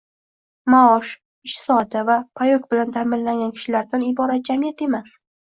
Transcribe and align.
maosh, 0.73 1.11
ish 1.49 1.57
soati 1.65 2.01
va 2.09 2.15
«payok» 2.41 2.65
bilan 2.73 2.97
ta’minlangan 2.97 3.55
kishilardan 3.61 4.11
iborat 4.11 4.51
jamiyat 4.53 4.87
emas 4.89 5.17